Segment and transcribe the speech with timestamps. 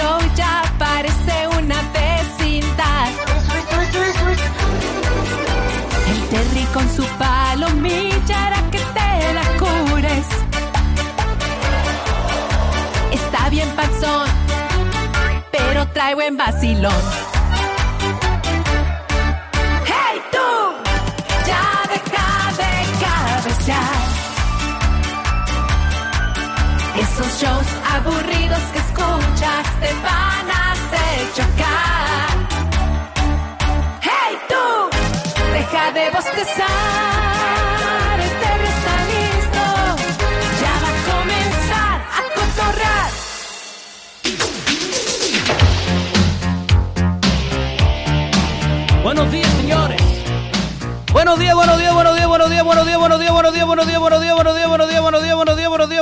[0.00, 3.08] show ya parece una vecindad.
[6.10, 10.28] El Terry con su palomilla hará que te la cures.
[13.12, 14.28] Está bien panzón,
[15.52, 17.39] pero trae buen vacilón.
[29.62, 32.30] Te van a hacer chocar.
[34.00, 34.66] ¡Hey tú!
[35.52, 36.66] Deja de bostezar.
[38.20, 39.64] El Terry está listo.
[40.62, 43.10] Ya va a comenzar a cotorrar.
[49.02, 50.00] Buenos días, señores.
[51.12, 53.86] Buenos días, buenos días, buenos días, buenos días, buenos días, buenos días, buenos días, buenos
[53.86, 55.29] días, buenos días, buenos días, buenos días, buenos días,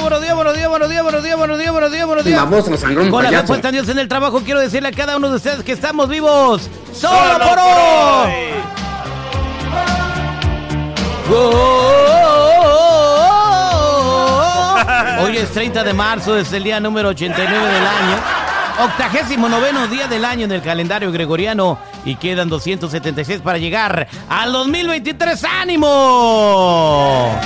[0.08, 2.40] buenos días, buenos días, buenos días, buenos días, buenos días, buenos días, buenos días.
[2.40, 3.42] Vamos, nos sangró un Con la payaso.
[3.42, 6.70] respuesta Dios en el trabajo, quiero decirle a cada uno de ustedes que estamos vivos.
[6.94, 8.32] ¡Solo, Solo por hoy!
[15.20, 18.16] Hoy es 30 de marzo, es el día número 89 del año
[18.80, 24.52] octagésimo noveno día del año en el calendario gregoriano y quedan 276 para llegar al
[24.52, 25.44] 2023.
[25.60, 27.36] ¡Ánimo!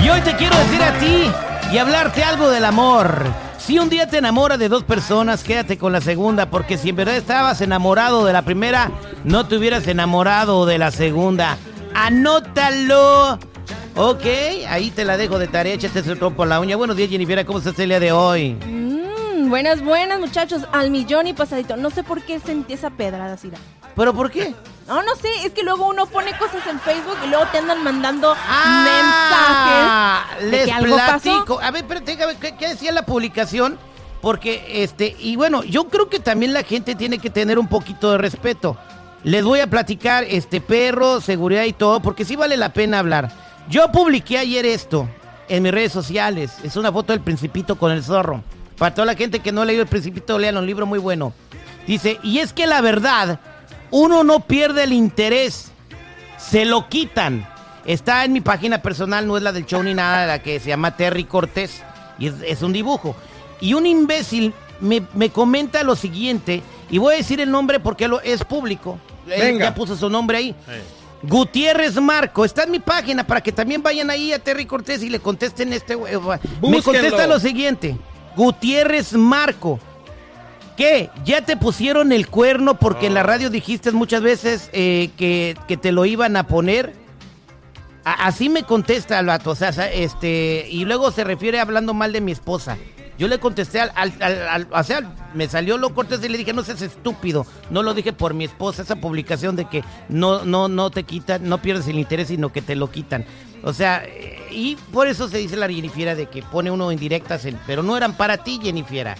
[0.00, 1.32] Y hoy te quiero decir a ti
[1.72, 3.24] y hablarte algo del amor.
[3.58, 6.96] Si un día te enamoras de dos personas, quédate con la segunda, porque si en
[6.96, 8.90] verdad estabas enamorado de la primera,
[9.24, 11.58] no te hubieras enamorado de la segunda.
[11.94, 13.38] Anótalo.
[13.96, 14.24] Ok,
[14.68, 16.76] ahí te la dejo de tarea, échate ese trompo a la uña.
[16.76, 18.56] Buenos días, Jennifer, ¿cómo estás el día de hoy?
[18.66, 20.62] Mm, buenas, buenas, muchachos.
[20.72, 21.76] Al millón y pasadito.
[21.76, 23.58] No sé por qué sentí esa pedrada, Sira.
[23.98, 24.54] ¿Pero por qué?
[24.86, 25.28] No, no sé.
[25.44, 30.44] Es que luego uno pone cosas en Facebook y luego te andan mandando Ah, mensajes.
[30.44, 31.56] de les que algo platico.
[31.56, 31.60] pasó.
[31.60, 33.78] A ver, espérate, déjame, ¿qué, qué decía la publicación?
[34.22, 38.10] Porque, este, y bueno, yo creo que también la gente tiene que tener un poquito
[38.12, 38.76] de respeto.
[39.24, 43.30] Les voy a platicar, este, perro, seguridad y todo, porque sí vale la pena hablar.
[43.68, 45.08] Yo publiqué ayer esto
[45.48, 46.52] en mis redes sociales.
[46.62, 48.42] Es una foto del Principito con el zorro.
[48.78, 51.32] Para toda la gente que no ha leído el Principito, lean un libro muy bueno.
[51.86, 53.40] Dice, y es que la verdad,
[53.90, 55.70] uno no pierde el interés
[56.38, 57.48] se lo quitan.
[57.84, 60.68] Está en mi página personal, no es la del show ni nada, la que se
[60.68, 61.82] llama Terry Cortés.
[62.18, 63.16] Y es, es un dibujo.
[63.60, 68.08] Y un imbécil me, me comenta lo siguiente, y voy a decir el nombre porque
[68.08, 68.98] lo, es público.
[69.26, 69.66] Él Venga.
[69.66, 70.54] ya puso su nombre ahí.
[71.22, 75.10] Gutiérrez Marco, está en mi página para que también vayan ahí a Terry Cortés y
[75.10, 75.96] le contesten este.
[75.96, 77.96] Me contesta lo siguiente:
[78.36, 79.80] Gutiérrez Marco.
[80.78, 81.10] ¿Qué?
[81.24, 85.76] ¿Ya te pusieron el cuerno porque en la radio dijiste muchas veces eh, que, que
[85.76, 86.94] te lo iban a poner?
[88.04, 92.12] A- así me contesta el vato, o sea, este, y luego se refiere hablando mal
[92.12, 92.78] de mi esposa.
[93.18, 95.00] Yo le contesté al, al- al- al- o sea,
[95.34, 97.44] me salió lo cortés y le dije, no seas estúpido.
[97.70, 101.48] No lo dije por mi esposa, esa publicación de que no, no, no te quitan,
[101.48, 103.24] no pierdes el interés, sino que te lo quitan.
[103.64, 107.00] O sea, eh, y por eso se dice la Jennifiera de que pone uno en
[107.00, 109.16] directas, pero no eran para ti, Jennifiera.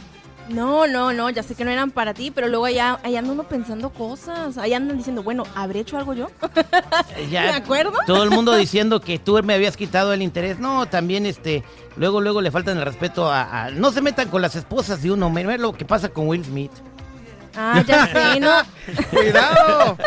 [0.48, 1.30] No, no, no.
[1.30, 4.56] Ya sé que no eran para ti, pero luego allá, allá anda uno pensando cosas.
[4.58, 6.28] Allá andan diciendo, bueno, ¿habré hecho algo yo?
[7.30, 7.92] Ya, ¿De acuerdo?
[8.06, 10.58] Todo el mundo diciendo que tú me habías quitado el interés.
[10.58, 11.62] No, también este,
[11.96, 15.10] luego, luego le faltan el respeto a, a- no se metan con las esposas de
[15.10, 15.28] uno.
[15.30, 16.72] Mira lo que pasa con Will Smith.
[17.60, 18.52] Ah, ya sé, ¿no?
[19.10, 19.98] Cuidado,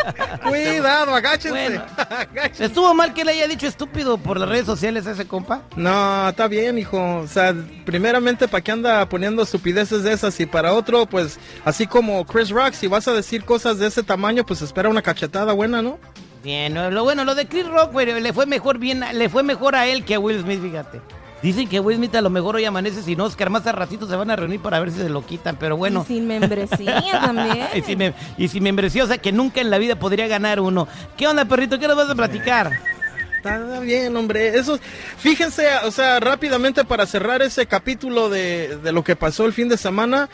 [0.42, 1.50] cuidado, agáchense.
[1.50, 1.84] Bueno.
[1.98, 2.64] Agáchense.
[2.64, 5.62] ¿Estuvo mal que le haya dicho estúpido por las redes sociales a ese compa?
[5.76, 7.18] No, está bien, hijo.
[7.18, 7.54] O sea,
[7.84, 10.40] primeramente, ¿para qué anda poniendo estupideces de esas?
[10.40, 14.02] Y para otro, pues, así como Chris Rock, si vas a decir cosas de ese
[14.02, 15.98] tamaño, pues espera una cachetada buena, ¿no?
[16.42, 19.42] Bien, no, lo bueno, lo de Chris Rock, güey, le fue mejor bien, le fue
[19.42, 21.00] mejor a él que a Will Smith, fíjate.
[21.42, 24.14] Dicen que Will Smith a lo mejor hoy amanece sin Oscar, más a ratito se
[24.14, 26.04] van a reunir para ver si se lo quitan, pero bueno.
[26.04, 27.66] Y sin membresía también.
[27.74, 30.60] Y si, me, y si membresía, o sea que nunca en la vida podría ganar
[30.60, 30.86] uno.
[31.16, 31.80] ¿Qué onda, perrito?
[31.80, 32.72] ¿Qué nos vas a platicar?
[33.36, 34.56] Está bien, hombre.
[34.56, 34.78] Eso,
[35.18, 39.68] fíjense, o sea, rápidamente para cerrar ese capítulo de, de lo que pasó el fin
[39.68, 40.28] de semana.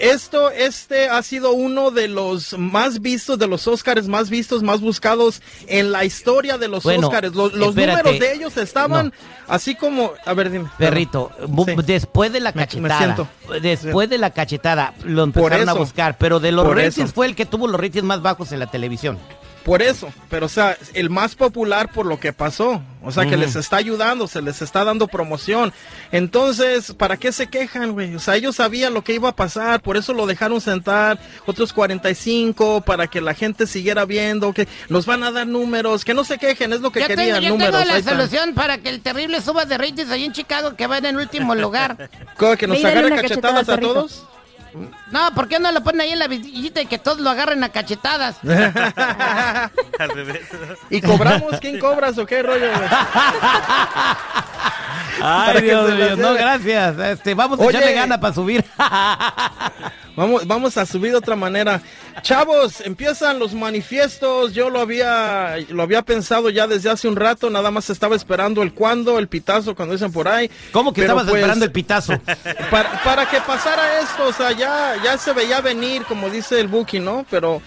[0.00, 4.80] Esto, este ha sido uno de los más vistos, de los Oscars más vistos, más
[4.80, 7.34] buscados en la historia de los Bueno, Oscars.
[7.34, 9.12] Los, números de ellos estaban No.
[9.48, 10.70] así como, a ver, dime.
[10.78, 11.30] Perrito,
[11.66, 11.74] Sí.
[11.84, 13.28] después de la Me- me cachetada,
[13.60, 17.44] después de la cachetada, lo empezaron a buscar, pero de los ratings fue el que
[17.44, 19.18] tuvo los ratings más bajos en la televisión.
[19.66, 23.36] Por eso, pero o sea, el más popular por lo que pasó, o sea, que
[23.36, 25.72] les está ayudando, se les está dando promoción.
[26.12, 28.14] Entonces, ¿para qué se quejan, güey?
[28.14, 31.72] O sea, ellos sabían lo que iba a pasar, por eso lo dejaron sentar otros
[31.72, 36.22] 45 para que la gente siguiera viendo, que nos van a dar números, que no
[36.22, 37.74] se quejen, es lo que querían, números.
[37.74, 38.54] ahí están.
[38.54, 41.56] para que el terrible suba de ratings ahí en Chicago, que va en el último
[41.56, 42.08] lugar.
[42.36, 44.26] ¿Cómo, ¿Que nos agarre cachetada cachetadas a todos?
[45.10, 47.62] No, ¿por qué no lo ponen ahí en la visita y que todos lo agarren
[47.64, 48.36] a cachetadas?
[48.42, 50.42] Al revés.
[50.90, 51.58] ¿Y cobramos?
[51.60, 52.66] ¿Quién cobras o qué rollo?
[55.22, 56.98] Ay, Dios mío, no, gracias.
[56.98, 57.78] Este, vamos a Oye.
[57.78, 58.64] echarle gana para subir.
[60.16, 61.82] Vamos, vamos a subir de otra manera.
[62.22, 64.54] Chavos, empiezan los manifiestos.
[64.54, 67.50] Yo lo había, lo había pensado ya desde hace un rato.
[67.50, 70.50] Nada más estaba esperando el cuándo, el pitazo, cuando dicen por ahí.
[70.72, 72.18] ¿Cómo que Pero, estabas pues, esperando el pitazo?
[72.70, 76.68] Para, para que pasara esto, o sea, ya, ya se veía venir, como dice el
[76.68, 77.26] Buki, ¿no?
[77.30, 77.60] Pero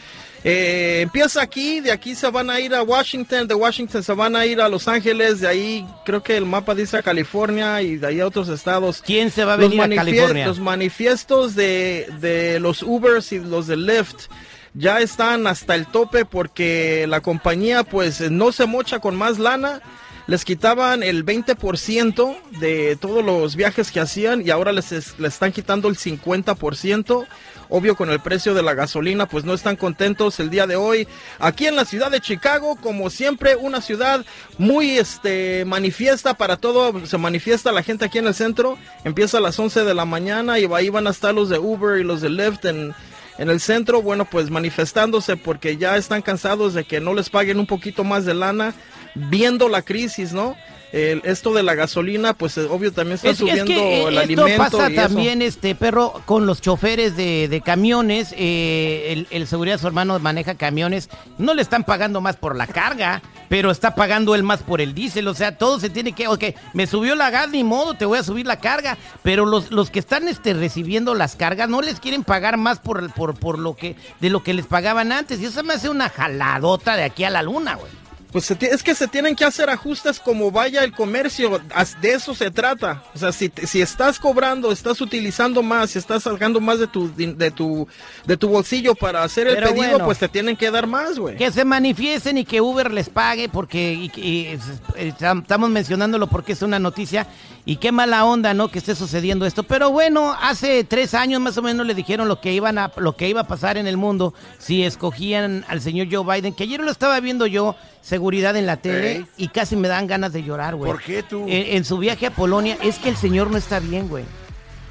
[0.44, 4.36] eh, empieza aquí, de aquí se van a ir a Washington, de Washington se van
[4.36, 7.97] a ir a Los Ángeles, de ahí creo que el mapa dice a California y
[7.97, 9.01] de ahí a otros estados.
[9.06, 10.47] ¿Quién se va a Los venir a California?
[10.47, 14.27] Los manifiestos de, de los Ubers y los de Lyft
[14.74, 19.81] ya están hasta el tope porque la compañía pues no se mocha con más lana.
[20.29, 25.33] Les quitaban el 20% de todos los viajes que hacían y ahora les, es- les
[25.33, 27.25] están quitando el 50%.
[27.71, 31.07] Obvio con el precio de la gasolina pues no están contentos el día de hoy.
[31.39, 34.23] Aquí en la ciudad de Chicago, como siempre, una ciudad
[34.59, 38.77] muy este manifiesta para todo, se manifiesta la gente aquí en el centro.
[39.03, 41.99] Empieza a las 11 de la mañana y ahí van a estar los de Uber
[41.99, 42.93] y los de Lyft en,
[43.39, 47.59] en el centro, bueno, pues manifestándose porque ya están cansados de que no les paguen
[47.59, 48.73] un poquito más de lana,
[49.15, 50.56] viendo la crisis, ¿no?
[50.91, 54.01] El- esto de la gasolina, pues eh, obvio también está Es, es subiendo que eh,
[54.07, 54.57] el esto alimento.
[54.57, 55.01] pasa y eso.
[55.03, 58.33] también, este perro, con los choferes de, de camiones.
[58.35, 61.07] eh, el, el seguridad, su hermano, maneja camiones.
[61.38, 64.95] No le están pagando más por la carga, pero está pagando él más por el
[64.95, 65.27] diésel.
[65.27, 66.27] O sea, todo se tiene que.
[66.27, 68.97] Ok, me subió la gas, ni modo, te voy a subir la carga.
[69.21, 73.03] Pero los, los que están este, recibiendo las cargas no les quieren pagar más por,
[73.03, 75.39] el- por, por lo que de lo que les pagaban antes.
[75.39, 77.91] Y eso me hace una jaladota de aquí a la luna, güey.
[78.31, 81.59] Pues se es que se tienen que hacer ajustes como vaya el comercio,
[81.99, 83.01] de eso se trata.
[83.15, 87.11] O sea, si, si estás cobrando, estás utilizando más, si estás sacando más de tu,
[87.15, 87.87] de tu,
[88.27, 90.05] de tu bolsillo para hacer el Pero pedido, bueno.
[90.05, 91.37] pues te tienen que dar más, güey.
[91.37, 94.59] Que se manifiesten y que Uber les pague, porque y- y-
[94.95, 97.25] eh, tam- estamos mencionándolo porque es una noticia.
[97.65, 98.69] Y qué mala onda, ¿no?
[98.69, 99.63] Que esté sucediendo esto.
[99.63, 103.15] Pero bueno, hace tres años más o menos le dijeron lo que iban a, lo
[103.15, 106.53] que iba a pasar en el mundo si escogían al señor Joe Biden.
[106.53, 110.34] Que ayer lo estaba viendo yo, seguridad en la tele, y casi me dan ganas
[110.34, 110.92] de llorar, güey.
[110.92, 111.42] ¿Por qué tú?
[111.48, 114.25] En, en su viaje a Polonia, es que el señor no está bien, güey.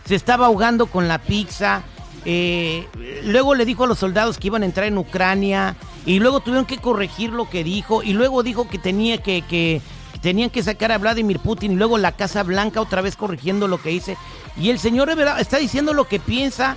[0.04, 1.82] Se estaba ahogando con la pizza.
[2.24, 2.86] eh,
[3.24, 5.76] luego le dijo a los soldados que iban a entrar en Ucrania.
[6.06, 8.02] Y luego tuvieron que corregir lo que dijo.
[8.02, 11.72] Y luego dijo que tenía que, que, que tenían que sacar a Vladimir Putin.
[11.72, 14.16] Y luego la Casa Blanca otra vez corrigiendo lo que dice.
[14.56, 16.76] Y el señor está diciendo lo que piensa.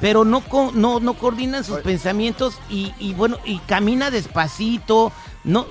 [0.00, 5.12] Pero no, no, no coordinan sus pensamientos y, y bueno, y camina despacito.
[5.44, 5.66] No,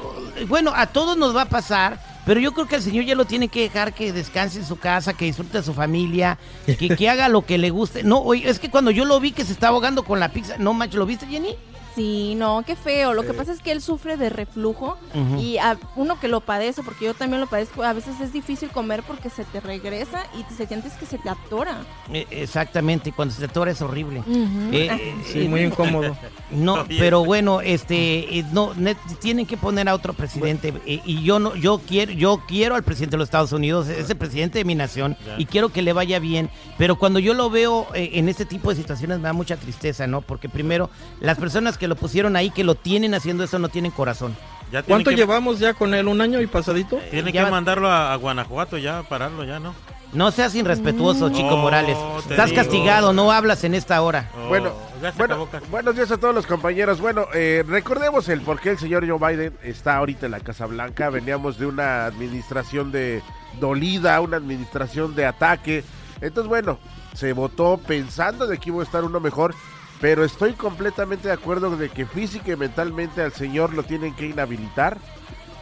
[0.47, 3.25] bueno, a todos nos va a pasar, pero yo creo que el señor ya lo
[3.25, 7.09] tiene que dejar que descanse en su casa, que disfrute a su familia, que, que
[7.09, 8.03] haga lo que le guste.
[8.03, 10.57] No, oye, es que cuando yo lo vi que se estaba ahogando con la pizza,
[10.57, 11.55] no manches, ¿lo viste, Jenny?
[11.95, 13.13] Sí, no, qué feo.
[13.13, 14.97] Lo que pasa es que él sufre de reflujo
[15.39, 18.69] y a uno que lo padece, porque yo también lo padezco, a veces es difícil
[18.69, 21.81] comer porque se te regresa y te sientes que se te atora.
[22.13, 24.23] Eh, exactamente, y cuando se te atora es horrible.
[24.71, 24.97] Eh, Ah.
[24.99, 26.15] eh, Sí, muy incómodo.
[26.51, 28.73] No, pero bueno, este, eh, no,
[29.21, 32.83] tienen que poner a otro presidente eh, y yo no, yo quiero, yo quiero al
[32.83, 35.93] presidente de los Estados Unidos, es el presidente de mi nación y quiero que le
[35.93, 36.49] vaya bien.
[36.77, 40.07] Pero cuando yo lo veo eh, en este tipo de situaciones me da mucha tristeza,
[40.07, 40.19] ¿no?
[40.21, 40.89] Porque primero
[41.21, 44.37] las personas que lo pusieron ahí, que lo tienen haciendo eso, no tienen corazón.
[44.71, 46.07] Ya ¿Cuánto que, llevamos ya con él?
[46.07, 46.97] ¿Un año y pasadito?
[47.09, 49.73] Tienen Ya que va- mandarlo a, a Guanajuato ya, pararlo ya, ¿no?
[50.13, 51.97] No seas irrespetuoso, Chico Oh, Morales.
[52.29, 52.61] Estás digo.
[52.61, 54.29] castigado, no hablas en esta hora.
[54.37, 54.73] Oh, Bueno,
[55.17, 57.01] bueno, buenos días a todos los compañeros.
[57.01, 60.67] Bueno, eh, recordemos el por qué el señor Joe Biden está ahorita en la Casa
[60.67, 61.09] Blanca.
[61.09, 63.23] Veníamos de una administración de
[63.59, 65.83] dolida, una administración de ataque.
[66.21, 66.77] Entonces, bueno,
[67.15, 69.55] se votó pensando de que iba a estar uno mejor.
[70.01, 74.25] Pero estoy completamente de acuerdo de que física y mentalmente al señor lo tienen que
[74.25, 74.97] inhabilitar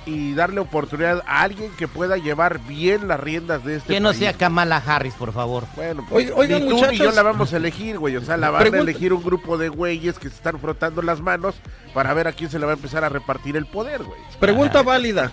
[0.06, 4.10] y darle oportunidad a alguien que pueda llevar bien las riendas de este Que no
[4.10, 4.20] país.
[4.20, 5.66] sea Kamala Harris, por favor.
[5.76, 6.98] Bueno, pues, Oigan, oigan, ni tú ni muchachos.
[7.00, 8.16] yo la vamos a elegir, güey.
[8.16, 11.02] O sea, la van Pregunta- a elegir un grupo de güeyes que se están frotando
[11.02, 11.56] las manos
[11.94, 14.20] para ver a quién se le va a empezar a repartir el poder, güey.
[14.40, 15.32] Pregunta válida,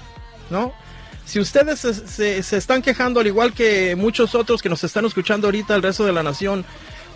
[0.51, 0.73] ¿no?
[1.25, 5.05] Si ustedes se, se- se están quejando, al igual que muchos otros que nos están
[5.07, 6.65] escuchando ahorita, el resto de la nación,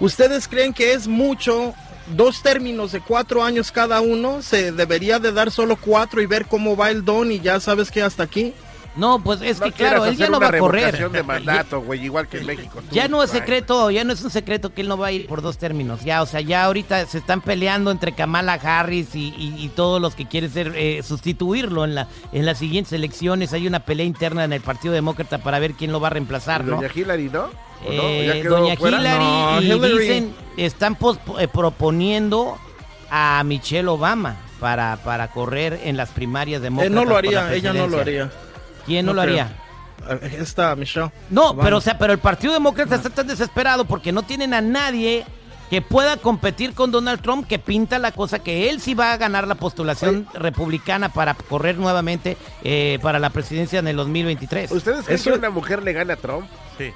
[0.01, 1.75] ¿ustedes creen que es mucho
[2.17, 4.43] dos términos de cuatro años cada uno?
[4.43, 7.91] ¿Se debería de dar solo cuatro y ver cómo va el don y ya sabes
[7.91, 8.55] que hasta aquí?
[8.97, 11.11] No, pues es No que claro, él ya no va a correr.
[11.11, 12.81] de mandato, güey, igual que en México.
[12.89, 15.13] tú, Ya no es secreto, ya no es un secreto que él no va a
[15.13, 16.01] ir por dos términos.
[16.05, 20.01] Ya, o sea, ya ahorita se están peleando entre Kamala Harris y, y- y todos
[20.03, 23.53] los que quieren ser eh, sustituirlo en la en las siguientes elecciones.
[23.53, 26.65] Hay una pelea interna en el Partido Demócrata para ver quién lo va a reemplazar,
[26.65, 26.77] ¿no?
[26.77, 27.45] Doña Hillary, ¿no?
[27.87, 28.03] ¿O no?
[28.03, 28.99] Eh, ¿Ya quedó Doña fuera?
[29.01, 29.99] Hillary No, y Hillary.
[29.99, 30.99] dicen están
[31.39, 32.59] eh, proponiendo
[33.11, 36.95] a Michelle Obama para, para correr en las primarias Eh, demócratas.
[36.95, 38.31] no lo haría, ella no lo haría.
[38.87, 39.45] ¿Quién no, No lo creo.
[39.45, 39.57] haría?
[40.41, 41.11] Esta Michelle.
[41.29, 41.63] No, Obama.
[41.65, 45.25] pero o sea, pero el Partido Demócrata está tan desesperado porque no tienen a nadie
[45.69, 49.17] que pueda competir con Donald Trump que pinta la cosa que él sí va a
[49.19, 54.73] ganar la postulación republicana para correr nuevamente eh, para la presidencia en el 2023.
[54.73, 56.47] ¿Ustedes creen Eso- que una mujer le gana a Trump?
[56.79, 56.91] Sí.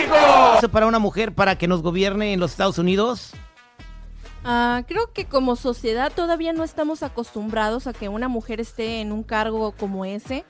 [0.58, 3.32] ¿Eso para una mujer para que nos gobierne en los Estados Unidos?
[4.44, 9.12] Ah, creo que como sociedad todavía no estamos acostumbrados a que una mujer esté en
[9.12, 10.44] un cargo como ese,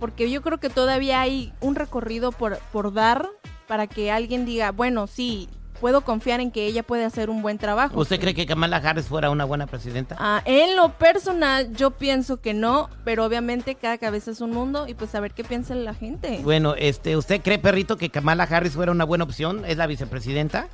[0.00, 3.28] porque yo creo que todavía hay un recorrido por, por dar
[3.68, 5.48] para que alguien diga, bueno, sí,
[5.80, 7.98] puedo confiar en que ella puede hacer un buen trabajo.
[8.00, 10.16] ¿Usted cree que Kamala Harris fuera una buena presidenta?
[10.18, 14.86] Ah, en lo personal, yo pienso que no, pero obviamente cada cabeza es un mundo
[14.88, 16.40] y pues a ver qué piensa la gente.
[16.42, 19.64] Bueno, este, ¿usted cree, perrito, que Kamala Harris fuera una buena opción?
[19.66, 20.68] ¿Es la vicepresidenta?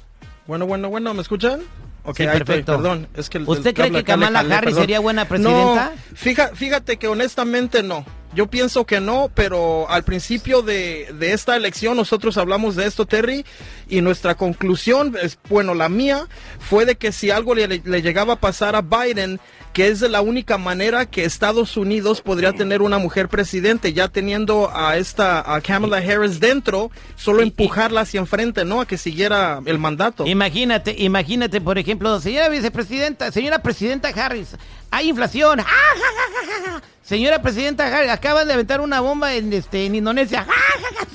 [0.47, 1.61] Bueno, bueno, bueno, ¿me escuchan?
[2.05, 2.77] Ok, Sí, ahí estoy, perfecto.
[2.77, 3.09] perdón.
[3.15, 4.81] Es que el- ¿Usted el cree que Kamala Harris perdón.
[4.81, 5.93] sería buena presidenta?
[5.95, 8.05] No, fija- fíjate que honestamente no.
[8.33, 13.05] Yo pienso que no, pero al principio de, de esta elección nosotros hablamos de esto,
[13.05, 13.45] Terry,
[13.89, 16.29] y nuestra conclusión, es, bueno, la mía,
[16.61, 19.41] fue de que si algo le, le llegaba a pasar a Biden,
[19.73, 24.09] que es de la única manera que Estados Unidos podría tener una mujer presidente, ya
[24.09, 28.81] teniendo a esta, a Kamala Harris dentro, solo empujarla hacia enfrente, ¿no?
[28.81, 30.27] A que siguiera el mandato.
[30.27, 34.57] Imagínate, imagínate, por ejemplo, señora vicepresidenta, señora presidenta Harris,
[34.91, 35.61] hay inflación.
[35.61, 36.83] ¡Ah, ja!
[37.11, 40.47] Señora presidenta acaban de aventar una bomba en este en Indonesia.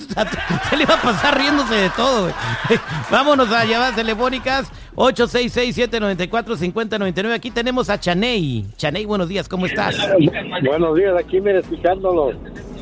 [0.70, 2.34] Se le iba a pasar riéndose de todo, güey.
[3.10, 7.34] Vámonos a llamadas telefónicas 866-794-5099.
[7.34, 8.66] Aquí tenemos a Chaney.
[8.76, 9.96] Chaney, buenos días, ¿cómo estás?
[10.66, 12.34] Buenos días, aquí mire, escuchándolo.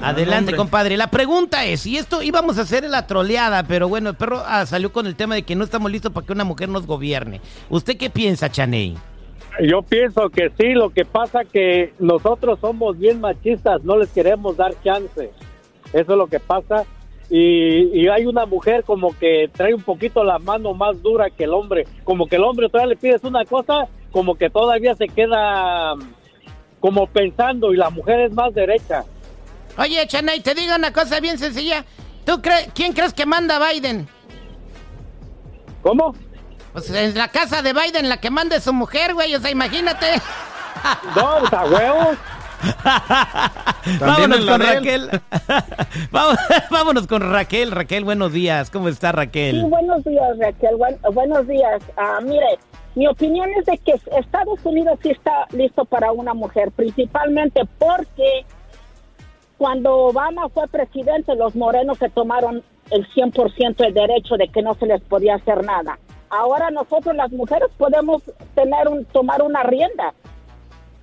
[0.02, 0.98] Adelante, compadre.
[0.98, 4.66] La pregunta es, y esto íbamos a hacer la troleada, pero bueno, el perro ah,
[4.66, 7.42] salió con el tema de que no estamos listos para que una mujer nos gobierne.
[7.70, 8.98] ¿Usted qué piensa, Chaney?
[9.62, 14.58] Yo pienso que sí, lo que pasa que nosotros somos bien machistas, no les queremos
[14.58, 15.32] dar chance.
[15.94, 16.86] Eso es lo que pasa.
[17.30, 21.44] Y, y hay una mujer como que trae un poquito la mano más dura que
[21.44, 21.86] el hombre.
[22.04, 26.02] Como que el hombre todavía le pides una cosa, como que todavía se queda mm,
[26.80, 29.06] como pensando y la mujer es más derecha.
[29.78, 31.86] Oye, Chaney, te digo una cosa bien sencilla.
[32.26, 34.08] ¿Tú crees, quién crees que manda Biden?
[35.82, 36.14] ¿Cómo?
[36.74, 39.34] Pues en la casa de Biden, la que manda es su mujer, güey.
[39.36, 40.08] O sea, imagínate.
[41.16, 42.18] No, pues a huevos.
[44.00, 44.62] Vámonos con.
[44.62, 45.10] Raquel.
[46.12, 46.38] Vamos-
[46.72, 47.72] Vámonos con Raquel.
[47.72, 48.70] Raquel, buenos días.
[48.70, 49.64] ¿Cómo está Sí, Raquel?
[49.66, 50.76] buenos días, Raquel.
[50.78, 51.82] Buen- buenos días.
[51.98, 52.58] Ah, mire,
[52.96, 58.46] mi opinión es de que Estados Unidos sí está listo para una mujer, principalmente porque
[59.58, 64.74] cuando Obama fue presidente, los morenos se tomaron el 100% del derecho de que no
[64.76, 65.98] se les podía hacer nada.
[66.36, 68.22] Ahora nosotros las mujeres podemos
[68.56, 70.14] tener un, tomar una rienda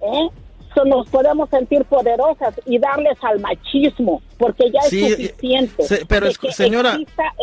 [0.02, 0.28] ¿eh?
[0.74, 6.06] So, nos podemos sentir poderosas y darles al machismo, porque ya Sí, es suficiente se-
[6.06, 6.96] pero de escu- que señora-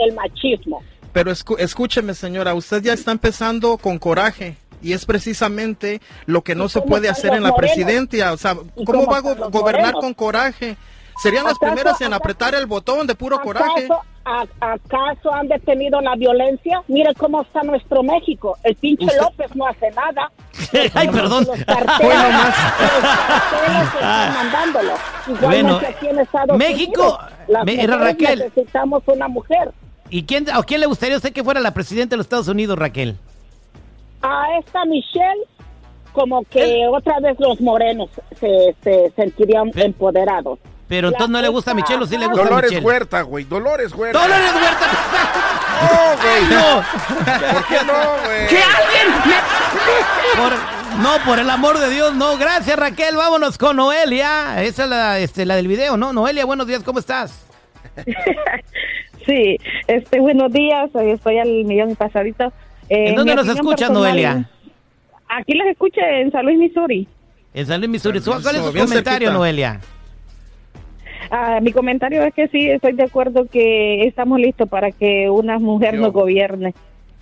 [0.06, 0.82] el machismo.
[1.12, 4.56] Pero escúcheme, señora, usted ya está empezando con coraje.
[4.82, 7.58] Y es precisamente lo que no ¿Y se puede hacer en la morenos?
[7.76, 8.32] presidencia.
[8.32, 10.02] O sea, ¿Y ¿cómo va a go- gobernar morenos?
[10.02, 10.78] con coraje?
[11.22, 13.88] Serían las ¿Acaso- primeras en apretar el botón de puro coraje.
[14.28, 16.84] ¿Acaso, a- ¿Acaso han detenido la violencia?
[16.88, 18.58] Mire cómo está nuestro México.
[18.64, 20.32] El pinche Usted- López no hace nada.
[20.94, 21.46] Ay, perdón.
[21.48, 21.86] Los están
[24.34, 24.94] mandándolo.
[25.28, 27.20] Igualmente Bueno, aquí en Estados México, Unidos.
[27.48, 28.40] Las me- era mujeres Raquel.
[28.40, 29.72] necesitamos una mujer.
[30.10, 32.78] ¿Y quién, a quién le gustaría usted que fuera la presidenta de los Estados Unidos,
[32.78, 33.18] Raquel?
[34.22, 35.44] A esta Michelle,
[36.14, 40.60] como que otra vez los morenos se, se sentirían empoderados.
[40.88, 42.86] Pero entonces no le gusta a Michelle o sí le gusta a Dolores Michelle.
[42.86, 43.44] Huerta, güey.
[43.44, 44.20] Dolores Huerta.
[44.20, 44.88] ¡Dolores Huerta!
[45.82, 46.44] No, güey.
[46.50, 48.48] No, ¿Por qué no, güey?
[48.48, 49.58] ¡Que alguien me
[50.42, 50.54] por,
[51.02, 52.38] no, por el amor de Dios, no.
[52.38, 53.16] Gracias, Raquel.
[53.16, 54.64] Vámonos con Noelia.
[54.64, 56.14] Esa es la, este, la del video, ¿no?
[56.14, 57.46] Noelia, buenos días, ¿cómo estás?
[59.28, 62.46] Sí, este, buenos días, estoy al millón pasadito.
[62.88, 64.50] Eh, ¿En dónde nos escuchas, Noelia?
[65.28, 67.06] Aquí les escucho en San Luis, Missouri.
[67.54, 68.22] En San Luis, Missouri.
[68.22, 69.34] ¿Cuál es tu comentario, cerquita.
[69.34, 69.82] Noelia?
[71.32, 75.60] Ah, mi comentario es que sí, estoy de acuerdo que estamos listos para que una
[75.60, 76.02] mujer Yo.
[76.02, 76.74] nos gobierne.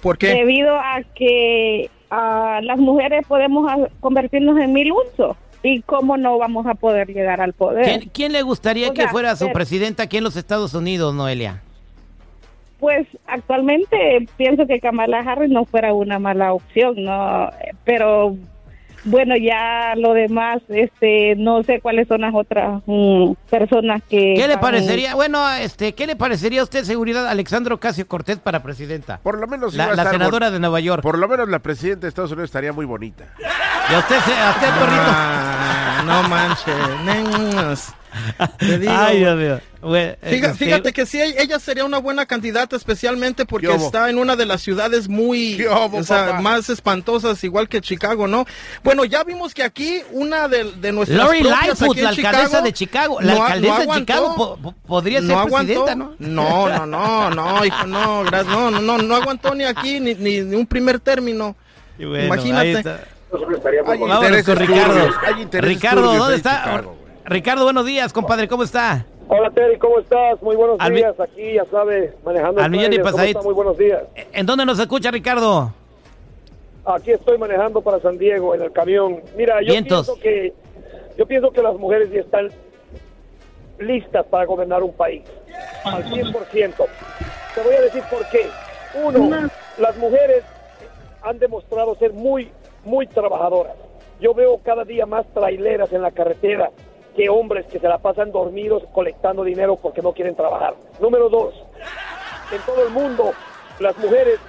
[0.02, 0.28] ¿Por qué?
[0.28, 5.36] Debido a que ah, las mujeres podemos convertirnos en mil usos.
[5.64, 7.86] ¿Y cómo no vamos a poder llegar al poder?
[7.86, 11.16] ¿Quién, quién le gustaría O que fuera su pero- presidenta aquí en los Estados Unidos,
[11.16, 11.64] Noelia?
[12.80, 17.50] Pues actualmente pienso que Kamala Harris no fuera una mala opción, no,
[17.84, 18.36] pero
[19.06, 24.34] bueno, ya lo demás, este, no sé cuáles son las otras mm, personas que.
[24.36, 25.16] ¿Qué le parecería?
[25.16, 29.20] Bueno, este, ¿qué le parecería a usted seguridad Alexandro Casio Cortés para presidenta?
[29.24, 31.02] Por lo menos La, iba a la estar senadora bon- de Nueva York.
[31.04, 33.26] Por lo menos la presidenta de Estados Unidos estaría muy bonita.
[33.90, 35.04] Y a usted, se- a usted, perrito.
[35.08, 36.76] Ah, no manches.
[37.06, 37.94] nenas.
[38.60, 39.60] Te digo, Ay, Dios mío.
[39.82, 44.36] Bueno, Fíjate, fíjate que sí, ella sería una buena candidata, especialmente porque está en una
[44.36, 45.64] de las ciudades muy,
[46.42, 48.48] más espantosas, igual que Chicago, ¿no?
[48.84, 52.46] Bueno, ya vimos que aquí una de, de nuestras Lori Lightfoot, aquí en la alcaldesa
[52.48, 53.22] Chicago, de Chicago.
[53.22, 54.14] La no no alcaldesa de aguantó.
[54.14, 56.16] Chicago po- po- podría ser no presidenta, ¿no?
[56.18, 60.16] No, no, no, no, hijo, no, gracias, no, no, no, no aguantó ni aquí ni,
[60.16, 61.56] ni, ni un primer término.
[62.00, 62.68] Y bueno, Imagínate.
[62.70, 63.04] ahí está.
[63.32, 65.10] Hay Vámonos con Ricardo.
[65.28, 66.64] hay Ricardo, ¿dónde está?
[66.64, 66.98] Chicago.
[67.26, 69.04] Ricardo, buenos días, compadre, ¿cómo está?
[69.28, 70.40] Hola Terry, ¿cómo estás?
[70.44, 71.20] Muy buenos Al días.
[71.20, 73.02] Aquí, ya sabes, manejando Al el millón y trailer.
[73.04, 73.44] ¿Cómo pasadito.
[73.44, 74.04] Muy buenos días.
[74.32, 75.74] ¿En dónde nos escucha, Ricardo?
[76.86, 79.22] Aquí estoy manejando para San Diego en el camión.
[79.36, 80.06] Mira, yo Vientos.
[80.06, 80.54] pienso que
[81.18, 82.50] yo pienso que las mujeres ya están
[83.80, 85.24] listas para gobernar un país
[85.84, 86.74] al 100%.
[87.56, 88.48] Te voy a decir por qué.
[89.04, 90.44] Uno, las mujeres
[91.24, 92.52] han demostrado ser muy
[92.84, 93.74] muy trabajadoras.
[94.22, 96.70] Yo veo cada día más traileras en la carretera
[97.16, 100.76] que hombres que se la pasan dormidos colectando dinero porque no quieren trabajar.
[101.00, 101.54] Número dos,
[102.52, 103.32] en todo el mundo
[103.80, 104.40] las mujeres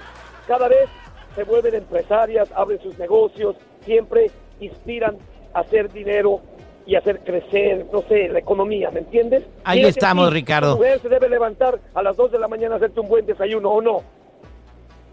[0.47, 0.89] cada vez
[1.35, 5.17] se vuelven empresarias, abren sus negocios, siempre inspiran
[5.53, 6.41] a hacer dinero
[6.85, 9.43] y hacer crecer, no sé, la economía, ¿me entiendes?
[9.65, 10.69] Ahí estamos, Ricardo.
[10.69, 13.25] La mujer se debe levantar a las 2 de la mañana a hacerte un buen
[13.25, 14.03] desayuno, ¿o no?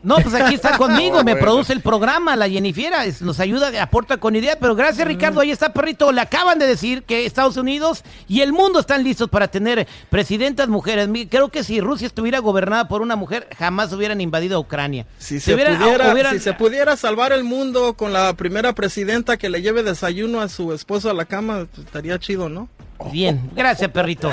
[0.05, 1.41] No, pues aquí está conmigo, me bueno.
[1.41, 5.51] produce el programa, la Jennifiera, es- nos ayuda, aporta con idea, pero gracias Ricardo, ahí
[5.51, 9.49] está perrito, le acaban de decir que Estados Unidos y el mundo están listos para
[9.49, 11.09] tener presidentas mujeres.
[11.31, 15.07] Creo que si Rusia estuviera gobernada por una mujer, jamás hubieran invadido a Ucrania.
[15.19, 18.75] Si Si se, hubieran- pudiera, hubieran- si se pudiera salvar el mundo con la primera
[18.75, 22.69] presidenta que le lleve desayuno a su esposo a la cama, pues, estaría chido, ¿no?
[23.11, 24.31] Bien, gracias perrito.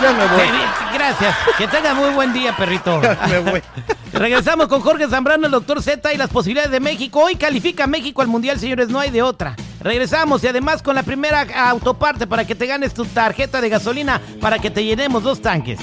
[0.00, 0.44] Ya me voy.
[0.94, 3.00] Gracias, que tenga muy buen día perrito.
[3.28, 3.62] me voy.
[4.12, 7.20] Regresamos con Jorge Zambrano, el doctor Z y las posibilidades de México.
[7.20, 9.56] Hoy califica México al Mundial, señores, no hay de otra.
[9.80, 14.20] Regresamos y además con la primera autoparte para que te ganes tu tarjeta de gasolina
[14.40, 15.78] para que te llenemos dos tanques.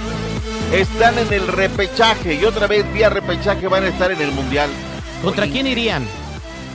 [0.72, 4.70] Están en el repechaje y otra vez vía repechaje van a estar en el Mundial.
[5.22, 6.06] ¿Contra Oye, quién irían?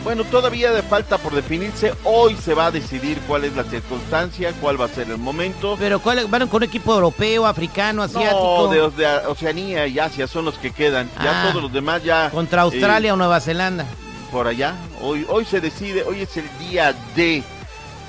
[0.05, 1.93] Bueno, todavía de falta por definirse.
[2.05, 5.77] Hoy se va a decidir cuál es la circunstancia, cuál va a ser el momento.
[5.79, 8.69] ¿Pero cuál, van con un equipo europeo, africano, asiático?
[8.73, 11.11] No, de, de Oceanía y Asia son los que quedan.
[11.23, 11.49] Ya Ah.
[11.51, 12.31] todos los demás ya...
[12.31, 13.85] ¿Contra Australia eh, o Nueva Zelanda?
[14.31, 14.77] por allá.
[15.03, 17.43] Hoy, hoy se decide, hoy es el día de.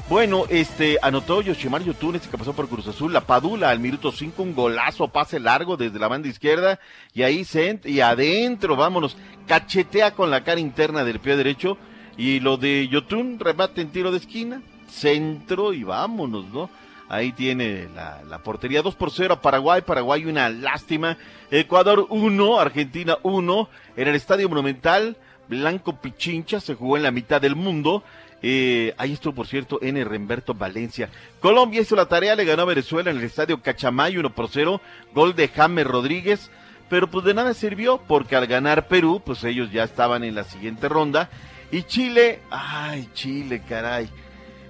[0.09, 4.11] Bueno, este, anotó Yoshimar Yotun, este que pasó por Cruz Azul, la Padula al minuto
[4.11, 6.79] 5, un golazo, pase largo desde la banda izquierda,
[7.13, 9.15] y ahí se y adentro, vámonos,
[9.47, 11.77] cachetea con la cara interna del pie derecho,
[12.17, 16.69] y lo de Yotun, remate en tiro de esquina, centro y vámonos, ¿no?
[17.07, 21.17] Ahí tiene la, la portería 2 por 0 a Paraguay, Paraguay una lástima,
[21.51, 25.15] Ecuador 1, Argentina 1, en el Estadio Monumental,
[25.51, 28.03] Blanco Pichincha se jugó en la mitad del mundo.
[28.43, 30.03] Eh, ahí estuvo, por cierto, N.
[30.03, 31.09] Remberto Valencia.
[31.39, 34.81] Colombia hizo la tarea, le ganó a Venezuela en el estadio Cachamay 1 por 0.
[35.13, 36.49] Gol de James Rodríguez.
[36.89, 40.43] Pero pues de nada sirvió porque al ganar Perú, pues ellos ya estaban en la
[40.43, 41.29] siguiente ronda.
[41.71, 44.09] Y Chile, ay, Chile, caray.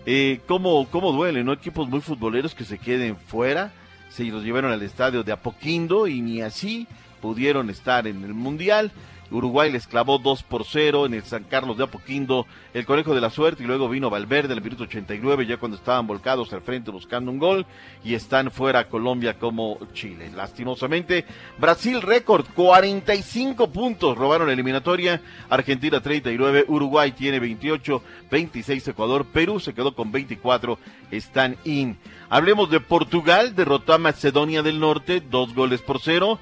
[0.06, 1.52] Eh, ¿cómo, ¿Cómo duele, no?
[1.52, 3.72] Equipos muy futboleros que se queden fuera.
[4.10, 6.88] Se los llevaron al estadio de Apoquindo y ni así
[7.22, 8.92] pudieron estar en el Mundial.
[9.32, 13.22] Uruguay les clavó 2 por 0 en el San Carlos de Apoquindo, el Conejo de
[13.22, 16.62] la Suerte, y luego vino Valverde en el minuto 89, ya cuando estaban volcados al
[16.62, 17.66] frente buscando un gol,
[18.04, 20.32] y están fuera Colombia como Chile.
[20.36, 21.26] Lastimosamente,
[21.58, 29.60] Brasil récord, 45 puntos, robaron la eliminatoria, Argentina 39, Uruguay tiene 28, 26 Ecuador, Perú
[29.60, 30.78] se quedó con 24,
[31.12, 31.98] están in.
[32.30, 36.40] Hablemos de Portugal, derrotó a Macedonia del Norte, dos goles por cero.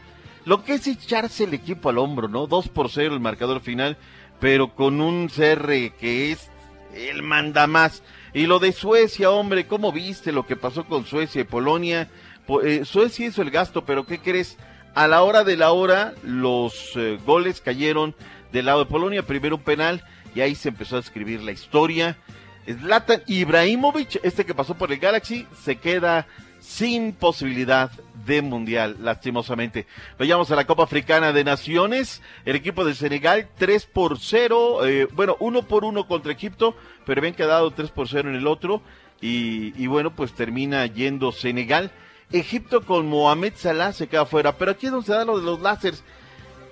[0.49, 2.47] Lo que es echarse el equipo al hombro, ¿no?
[2.47, 3.97] 2 por 0 el marcador final,
[4.39, 6.49] pero con un CR que es
[6.95, 8.01] el manda más.
[8.33, 12.09] Y lo de Suecia, hombre, ¿cómo viste lo que pasó con Suecia y Polonia?
[12.47, 14.57] Po- eh, Suecia hizo el gasto, pero ¿qué crees?
[14.95, 18.15] A la hora de la hora, los eh, goles cayeron
[18.51, 19.21] del lado de Polonia.
[19.21, 22.17] Primero un penal, y ahí se empezó a escribir la historia.
[22.65, 26.25] Zlatan Ibrahimovic, este que pasó por el Galaxy, se queda
[26.59, 27.91] sin posibilidad
[28.29, 29.87] de mundial, lastimosamente.
[30.17, 32.21] Vayamos a la Copa Africana de Naciones.
[32.45, 37.19] El equipo de Senegal 3 por 0, eh, bueno, 1 por 1 contra Egipto, pero
[37.19, 38.81] habían quedado 3 por 0 en el otro.
[39.19, 41.91] Y, bueno, pues termina yendo Senegal.
[42.31, 45.45] Egipto con Mohamed Salah se queda fuera, pero aquí es donde se da lo de
[45.45, 46.03] los láseres.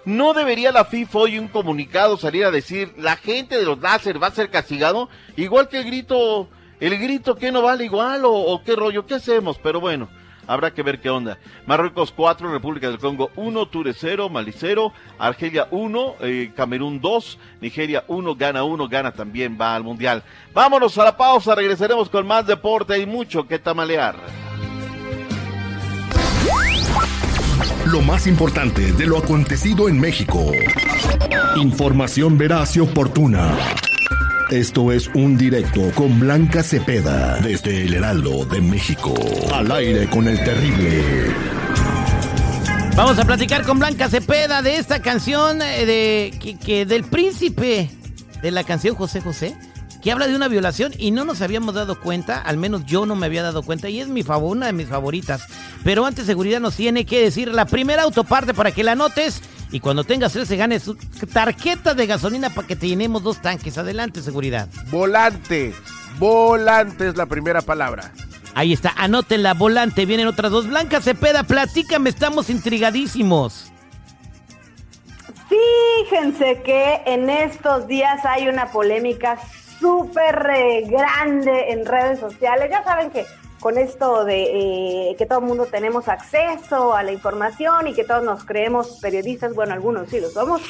[0.06, 4.22] ¿No debería la FIFA hoy un comunicado salir a decir la gente de los láser
[4.22, 5.10] va a ser castigado?
[5.36, 6.48] Igual que el grito,
[6.80, 9.58] el grito que no vale igual o, o qué rollo, ¿qué hacemos?
[9.58, 10.08] Pero bueno,
[10.48, 11.38] habrá que ver qué onda.
[11.66, 17.38] Marruecos 4, República del Congo 1, Túnez 0, Mali 0, Argelia 1, eh, Camerún 2,
[17.62, 20.24] Nigeria 1, Ghana 1, Ghana también va al Mundial.
[20.54, 24.16] Vámonos a la pausa, regresaremos con más deporte y mucho que tamalear.
[27.86, 30.52] Lo más importante de lo acontecido en México.
[31.56, 33.56] Información veraz y oportuna.
[34.50, 39.14] Esto es un directo con Blanca Cepeda desde el Heraldo de México.
[39.54, 41.04] Al aire con el terrible.
[42.96, 47.90] Vamos a platicar con Blanca Cepeda de esta canción eh, de que, del príncipe
[48.42, 49.58] de la canción José José,
[50.02, 53.18] que habla de una violación y no nos habíamos dado cuenta, al menos yo no
[53.18, 55.42] me había dado cuenta y es mi favor, una de mis favoritas.
[55.84, 59.80] Pero antes seguridad nos tiene que decir la primera autoparte para que la anotes y
[59.80, 60.96] cuando tengas se gane su
[61.32, 63.78] tarjeta de gasolina para que te llenemos dos tanques.
[63.78, 64.68] Adelante, seguridad.
[64.90, 65.74] Volante.
[66.20, 68.12] Volante es la primera palabra.
[68.56, 70.68] Ahí está, anótenla, volante, vienen otras dos.
[70.68, 73.72] Blanca Cepeda, platícame, estamos intrigadísimos.
[75.48, 79.38] Fíjense que en estos días hay una polémica
[79.80, 82.70] súper eh, grande en redes sociales.
[82.72, 83.26] Ya saben que
[83.60, 88.04] con esto de eh, que todo el mundo tenemos acceso a la información y que
[88.04, 90.62] todos nos creemos periodistas, bueno, algunos sí lo somos,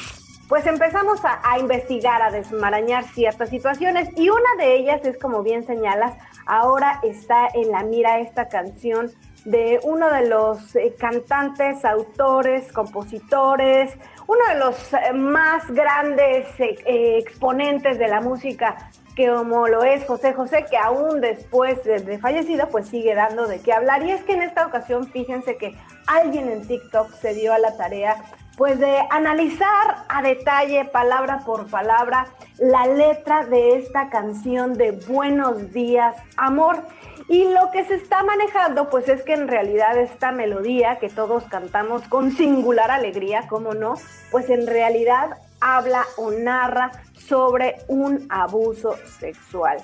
[0.48, 4.08] pues empezamos a, investigar, a desmarañar ciertas situaciones.
[4.16, 9.10] Y una de ellas es, como bien señalas, ahora está en la mira esta canción
[9.44, 13.94] de uno de los eh, cantantes, autores, compositores,
[14.26, 20.32] uno de los eh, más grandes exponentes de la música que como lo es José
[20.32, 24.04] José, que aún después de, de fallecido, pues sigue dando de qué hablar.
[24.04, 25.76] Y es que en esta ocasión, fíjense que
[26.06, 28.16] alguien en TikTok se dio a la tarea
[28.56, 32.28] pues de analizar a detalle, palabra por palabra,
[32.58, 36.84] la letra de esta canción de Buenos días, amor.
[37.28, 41.42] Y lo que se está manejando, pues es que en realidad esta melodía que todos
[41.44, 43.94] cantamos con singular alegría, ¿cómo no?
[44.30, 49.78] Pues en realidad habla o narra sobre un abuso sexual.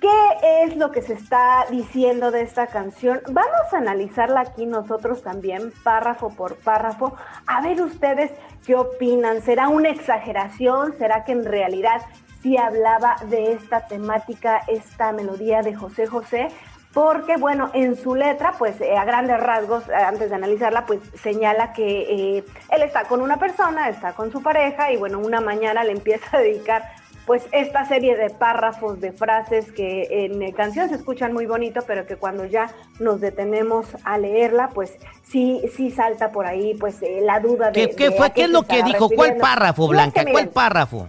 [0.00, 3.20] ¿Qué es lo que se está diciendo de esta canción?
[3.30, 7.14] Vamos a analizarla aquí nosotros también, párrafo por párrafo,
[7.46, 8.30] a ver ustedes
[8.64, 9.42] qué opinan.
[9.42, 10.94] ¿Será una exageración?
[10.96, 12.00] ¿Será que en realidad
[12.42, 16.48] sí hablaba de esta temática, esta melodía de José José?
[16.92, 21.00] Porque, bueno, en su letra, pues eh, a grandes rasgos, eh, antes de analizarla, pues
[21.22, 25.40] señala que eh, él está con una persona, está con su pareja y, bueno, una
[25.40, 26.82] mañana le empieza a dedicar
[27.30, 31.80] pues esta serie de párrafos, de frases que en eh, canción se escuchan muy bonito,
[31.86, 37.00] pero que cuando ya nos detenemos a leerla, pues sí, sí salta por ahí, pues
[37.02, 37.88] eh, la duda de...
[37.88, 38.32] ¿Qué, qué de fue?
[38.32, 39.08] ¿Qué es lo que dijo?
[39.08, 40.24] ¿Cuál párrafo, No, es Blanca?
[40.28, 41.08] ¿Cuál párrafo?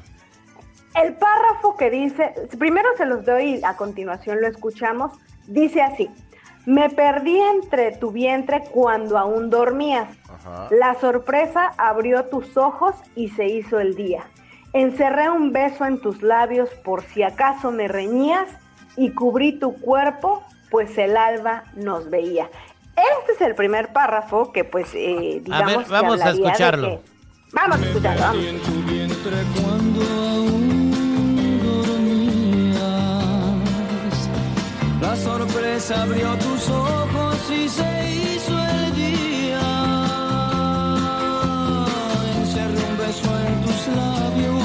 [0.93, 5.13] el párrafo que dice, primero se los doy y a continuación lo escuchamos,
[5.47, 6.09] dice así,
[6.65, 10.07] me perdí entre tu vientre cuando aún dormías.
[10.71, 14.23] La sorpresa abrió tus ojos y se hizo el día.
[14.73, 18.47] Encerré un beso en tus labios por si acaso me reñías
[18.97, 22.49] y cubrí tu cuerpo, pues el alba nos veía.
[23.19, 26.87] Este es el primer párrafo que pues eh, A ver, digamos que vamos a escucharlo.
[26.89, 27.11] que-
[27.53, 28.45] Vamos a escucharlo, vamos.
[35.11, 39.59] La sorpresa abrió tus ojos y se hizo el día.
[42.37, 44.63] Encerré un beso en tus labios,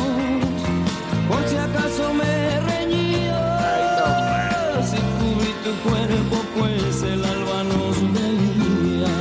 [1.28, 3.34] por si acaso me reñías.
[4.94, 9.14] Y cubrí tu cuerpo, pues el alba nos veía.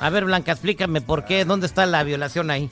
[0.00, 2.68] A ver, Blanca, explícame por qué, dónde está la violación ahí.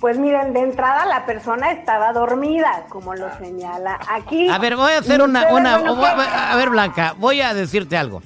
[0.00, 4.48] Pues miren, de entrada la persona estaba dormida, como lo señala aquí.
[4.48, 8.22] A ver, voy a hacer una, una, bueno, a- ver, Blanca, voy a decirte algo.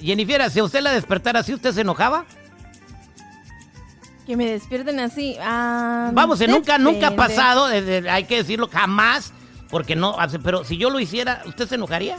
[0.00, 2.24] Jennifer, si a usted la despertara así, ¿usted se enojaba?
[4.26, 5.36] Que me despierten así.
[5.40, 9.32] ah, Vamos, nunca, nunca ha pasado, hay que decirlo, jamás,
[9.70, 12.18] porque no, hace- pero si yo lo hiciera, ¿usted se enojaría?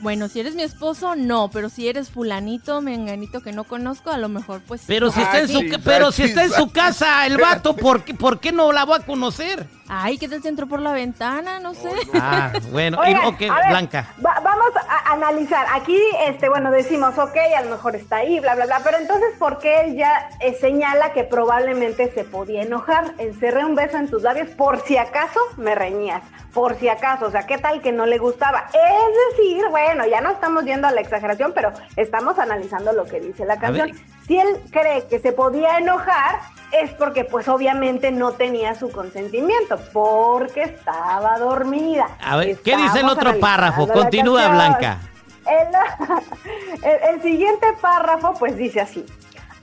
[0.00, 4.18] Bueno, si eres mi esposo, no, pero si eres fulanito, menganito que no conozco, a
[4.18, 4.82] lo mejor pues...
[4.86, 8.14] Pero si está en su, pero si está en su casa el vato, ¿por qué,
[8.14, 9.66] por qué no la voy a conocer?
[9.88, 11.60] Ay, ¿qué tal si entró por la ventana?
[11.60, 11.90] No sé.
[12.20, 14.06] Ah, bueno, y- Oigan, ok, a ver, Blanca.
[14.24, 15.66] va- vamos a analizar.
[15.74, 18.80] Aquí, este, bueno, decimos, ok, a lo mejor está ahí, bla, bla, bla.
[18.82, 23.12] Pero entonces, ¿por qué él ya eh, señala que probablemente se podía enojar?
[23.18, 26.22] Encerré un beso en tus labios por si acaso me reñías.
[26.52, 28.64] Por si acaso, o sea, ¿qué tal que no le gustaba?
[28.72, 33.20] Es decir, bueno, ya no estamos yendo a la exageración, pero estamos analizando lo que
[33.20, 33.92] dice la canción.
[34.26, 36.40] Si él cree que se podía enojar,
[36.72, 42.08] es porque pues obviamente no tenía su consentimiento, porque estaba dormida.
[42.22, 43.86] A ver, ¿qué dice el otro párrafo?
[43.88, 44.48] Continúa.
[44.48, 44.98] Blanca.
[45.46, 49.06] El, el- el siguiente párrafo pues dice así.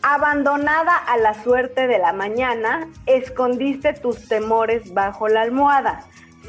[0.01, 6.01] Abandonada a la suerte de la mañana, escondiste tus temores bajo la almohada.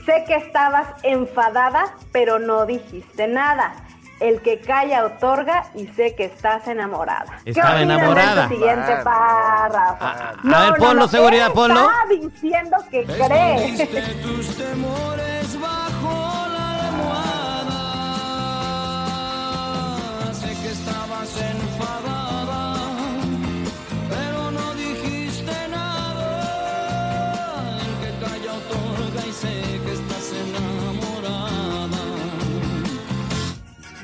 [0.04, 3.74] Sé que estabas enfadada, pero no dijiste nada.
[4.24, 7.40] El que calla otorga y sé que estás enamorada.
[7.44, 8.44] ¿Qué Estaba de enamorada.
[8.44, 10.02] este siguiente párrafo?
[10.02, 11.80] A- a ver, ponlo, él seguridad, ponlo.
[11.82, 13.76] Está diciendo que cree.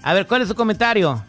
[0.02, 1.22] A ver, ¿cuál es su comentario?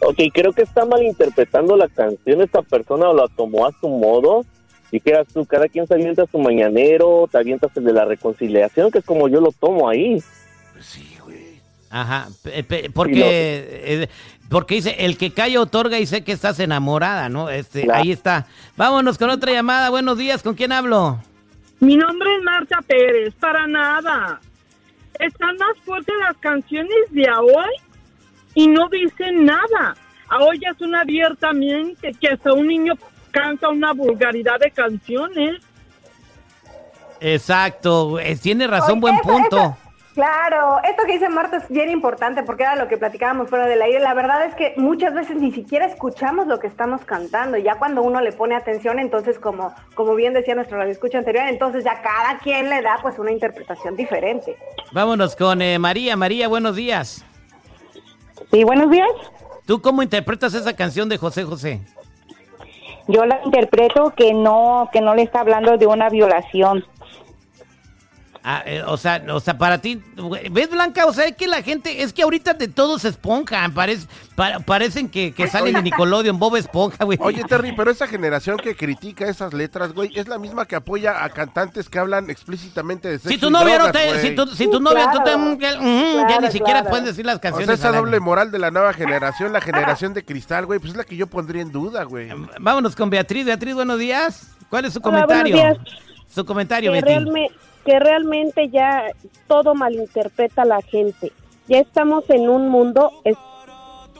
[0.00, 4.44] ok, creo que está malinterpretando la canción esta persona o la tomó a su modo.
[4.92, 8.98] Dijeras tú, cada quien se avienta su mañanero, te avientas el de la reconciliación, que
[8.98, 10.22] es como yo lo tomo ahí.
[11.96, 14.08] Ajá, pe- pe- porque, eh,
[14.50, 17.50] porque dice, el que calla otorga y sé que estás enamorada, ¿no?
[17.50, 18.02] Este, Claro.
[18.02, 18.46] Ahí está.
[18.76, 19.90] Vámonos con otra llamada.
[19.90, 21.20] Buenos días, ¿con quién hablo?
[21.78, 24.40] Mi nombre es Marta Pérez, para nada.
[25.20, 27.70] Están más fuertes las canciones de hoy
[28.56, 29.94] y no dicen nada.
[30.40, 32.94] Hoy es una abiertamente que hasta un niño
[33.30, 35.60] canta una vulgaridad de canciones.
[37.20, 39.56] Exacto, eh, tiene razón, buen Eso- punto.
[39.58, 39.76] eso-
[40.14, 43.82] claro, esto que dice Marta es bien importante porque era lo que platicábamos fuera del
[43.82, 44.00] aire.
[44.00, 47.58] La verdad es que muchas veces ni siquiera escuchamos lo que estamos cantando.
[47.58, 51.84] Ya cuando uno le pone atención, entonces como, como bien decía nuestro radioescucha anterior, entonces
[51.84, 54.56] ya cada quien le da pues una interpretación diferente.
[54.92, 56.16] Vámonos con eh, María.
[56.16, 57.24] María, buenos días.
[58.50, 59.10] Sí, buenos días.
[59.66, 61.80] ¿Tú cómo interpretas esa canción de José José?
[63.06, 66.84] Yo la interpreto que no, que no le está hablando de una violación.
[68.46, 70.02] Ah, eh, o sea, o sea, para ti,
[70.50, 71.06] ¿ves Blanca?
[71.06, 74.58] O sea, es que la gente, es que ahorita de todos se esponjan, parece, pa-
[74.58, 77.16] parecen que, que salen de Nickelodeon, Bob Esponja, güey.
[77.22, 81.24] Oye, Terry, pero esa generación que critica esas letras, güey, es la misma que apoya
[81.24, 84.70] a cantantes que hablan explícitamente de sexo si tu novia no te, si tu, si
[84.70, 86.90] tu novia, tú te- mm, ya, mm, ya ni siquiera claro.
[86.90, 87.80] puedes decir las O canciones.
[87.80, 90.98] sea, esa doble moral de la nueva generación, la generación de cristal, güey, pues es
[90.98, 92.28] la que yo pondría en duda, güey.
[92.60, 93.46] Vámonos con Beatriz.
[93.46, 94.48] Beatriz, buenos días.
[94.68, 95.56] ¿Cuál es su Hola, comentario?
[95.56, 95.98] buenos días.
[96.34, 97.08] Su comentario, que, Betty.
[97.08, 97.48] realme-
[97.84, 99.04] que realmente ya
[99.46, 101.32] todo malinterpreta a la gente.
[101.68, 103.36] Ya estamos en un mundo es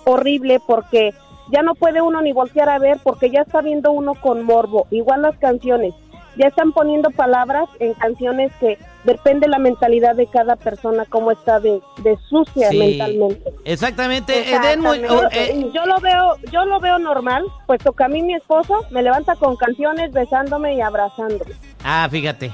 [0.05, 1.15] horrible porque
[1.51, 4.87] ya no puede uno ni voltear a ver porque ya está viendo uno con morbo.
[4.91, 5.95] Igual las canciones.
[6.37, 11.61] Ya están poniendo palabras en canciones que depende la mentalidad de cada persona, cómo está
[11.61, 13.53] de, de sucia Sí, mentalmente.
[13.65, 14.53] Exactamente.
[14.53, 14.95] Eden, oh,
[15.31, 19.03] eh, yo lo veo, yo lo veo normal, puesto que a mí mi esposo me
[19.03, 21.53] levanta con canciones besándome y abrazándome.
[21.85, 22.51] ah, fíjate.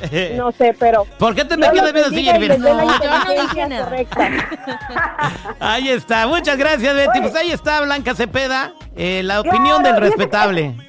[0.36, 1.04] No sé, pero.
[1.18, 2.60] ¿Por qué te me quedas viendo así, Jennifer?
[2.60, 4.28] No, correcta.
[5.60, 6.26] Ahí está.
[6.26, 7.20] Muchas gracias, Betty.
[7.20, 8.72] Pues ahí está Blanca Cepeda.
[8.96, 10.74] eh, la opinión Claro, del respetable.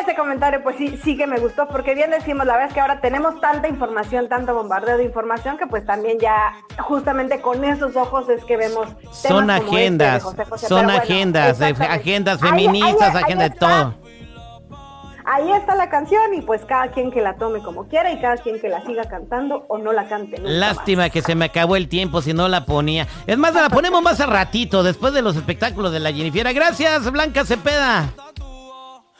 [0.00, 2.80] Este comentario pues sí, sí que me gustó porque bien decimos, la verdad es que
[2.80, 7.94] ahora tenemos tanta información, tanto bombardeo de información que pues también ya justamente con esos
[7.94, 10.66] ojos es que vemos temas Son como este de agendas, José José.
[10.66, 13.66] son Pero agendas, eh, agendas feministas, ahí- ahí agenda de está.
[13.68, 13.94] todo.
[15.26, 18.36] Ahí está la canción y pues cada quien que la tome como quiera y cada
[18.36, 20.76] quien que la siga cantando o no la cante nunca más.
[20.76, 23.06] Lástima que se me acabó el tiempo si no la ponía.
[23.26, 26.52] Es más, la ponemos más a ratito, después de los espectáculos de la Jennifer.
[26.52, 28.12] Gracias, Blanca Cepeda.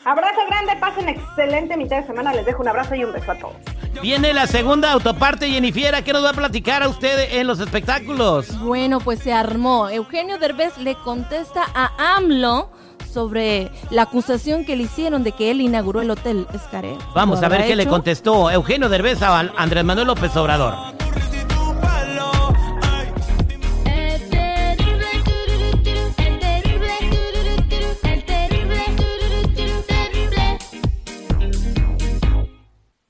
[0.05, 3.39] Abrazo grande, pasen excelente mitad de semana, les dejo un abrazo y un beso a
[3.39, 3.57] todos.
[4.03, 6.05] Viene la segunda autoparte, Jennifer.
[6.05, 8.59] ¿Qué nos va a platicar a usted en los espectáculos?
[8.61, 9.89] Bueno, pues se armó.
[9.89, 12.71] Eugenio Derbez le contesta a AMLO
[13.11, 16.99] sobre la acusación que le hicieron de que él inauguró el hotel Escaret.
[17.15, 20.75] Vamos ¿Lo a ver qué le contestó Eugenio Derbez a Andrés Manuel López Obrador.